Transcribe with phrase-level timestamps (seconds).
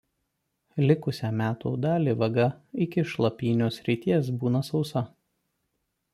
[0.91, 2.47] Likusią metų dalį vaga
[2.87, 5.07] iki šlapynių srities būna sausa.